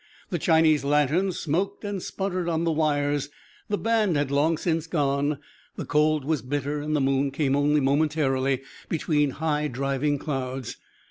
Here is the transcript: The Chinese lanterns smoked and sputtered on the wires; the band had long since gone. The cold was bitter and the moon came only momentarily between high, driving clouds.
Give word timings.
The 0.31 0.39
Chinese 0.39 0.83
lanterns 0.83 1.37
smoked 1.39 1.85
and 1.85 2.01
sputtered 2.01 2.49
on 2.49 2.63
the 2.63 2.71
wires; 2.71 3.29
the 3.69 3.77
band 3.77 4.15
had 4.17 4.31
long 4.31 4.57
since 4.57 4.87
gone. 4.87 5.37
The 5.75 5.85
cold 5.85 6.25
was 6.25 6.41
bitter 6.41 6.81
and 6.81 6.95
the 6.95 6.99
moon 6.99 7.29
came 7.29 7.55
only 7.55 7.81
momentarily 7.81 8.63
between 8.89 9.29
high, 9.29 9.67
driving 9.67 10.17
clouds. 10.17 10.77